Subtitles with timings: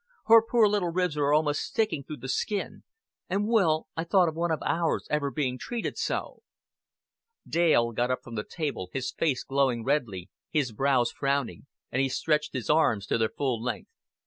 [0.25, 2.83] Her poor little ribs were almost sticking through the skin;
[3.29, 6.41] and, Will, I thought of one of ours ever being treated so."
[7.47, 12.09] Dale got up from the table, his face glowing redly, his brows frowning; and he
[12.09, 13.91] stretched his arms to their full length.